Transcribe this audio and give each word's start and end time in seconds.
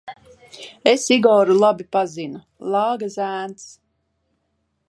Es 0.91 1.03
Igoru 1.15 1.59
labi 1.65 1.87
pazinu, 1.97 2.43
lāga 2.77 3.11
zēns. 3.19 3.71